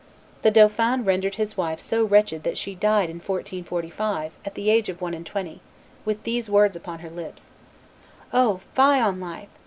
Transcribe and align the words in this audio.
The 0.41 0.49
dauphin 0.49 1.05
rendered 1.05 1.35
his 1.35 1.55
wife 1.55 1.79
so 1.79 2.03
wretched 2.03 2.41
that 2.41 2.57
she 2.57 2.73
died 2.73 3.07
in 3.11 3.17
1445, 3.17 4.31
at 4.43 4.55
the 4.55 4.71
age 4.71 4.89
of 4.89 4.99
one 4.99 5.13
and 5.13 5.23
twenty, 5.23 5.61
with 6.05 6.23
these 6.23 6.49
words 6.49 6.75
upon 6.75 7.01
her 7.01 7.09
lips: 7.11 7.51
"O! 8.33 8.61
fie 8.73 8.99
on 8.99 9.19
life! 9.19 9.49